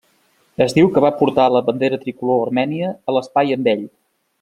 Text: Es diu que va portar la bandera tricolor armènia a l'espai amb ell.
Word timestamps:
Es 0.65 0.73
diu 0.77 0.89
que 0.95 1.03
va 1.05 1.11
portar 1.19 1.45
la 1.57 1.61
bandera 1.69 2.01
tricolor 2.07 2.41
armènia 2.49 2.91
a 3.13 3.19
l'espai 3.19 3.59
amb 3.61 3.75
ell. 3.79 3.89